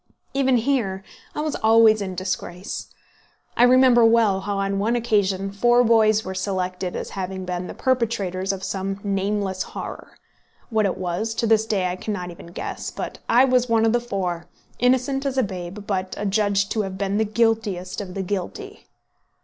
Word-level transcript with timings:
Even 0.33 0.57
here, 0.57 1.03
I 1.35 1.41
was 1.41 1.55
always 1.57 2.01
in 2.01 2.15
disgrace. 2.15 2.87
I 3.55 3.61
remember 3.61 4.03
well 4.03 4.39
how, 4.39 4.57
on 4.57 4.79
one 4.79 4.95
occasion, 4.95 5.51
four 5.51 5.83
boys 5.83 6.25
were 6.25 6.33
selected 6.33 6.95
as 6.95 7.11
having 7.11 7.45
been 7.45 7.67
the 7.67 7.75
perpetrators 7.75 8.51
of 8.51 8.63
some 8.63 8.99
nameless 9.03 9.61
horror. 9.61 10.17
What 10.71 10.87
it 10.87 10.97
was, 10.97 11.35
to 11.35 11.45
this 11.45 11.67
day 11.67 11.85
I 11.85 11.97
cannot 11.97 12.31
even 12.31 12.47
guess; 12.47 12.89
but 12.89 13.19
I 13.29 13.45
was 13.45 13.69
one 13.69 13.85
of 13.85 13.93
the 13.93 14.01
four, 14.01 14.47
innocent 14.79 15.23
as 15.23 15.37
a 15.37 15.43
babe, 15.43 15.85
but 15.85 16.15
adjudged 16.17 16.71
to 16.71 16.81
have 16.81 16.97
been 16.97 17.19
the 17.19 17.23
guiltiest 17.23 18.01
of 18.01 18.15
the 18.15 18.23
guilty. 18.23 18.87